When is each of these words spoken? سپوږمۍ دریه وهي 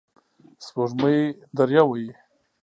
سپوږمۍ 0.65 1.17
دریه 1.57 1.83
وهي 1.87 2.05